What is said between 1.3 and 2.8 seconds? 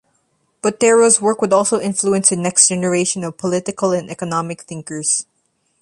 would also influence the next